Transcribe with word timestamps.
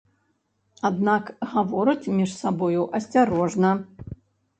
Аднак 0.89 1.27
гавораць 1.51 2.11
між 2.21 2.31
сабою 2.39 2.87
асцярожна. 3.01 3.75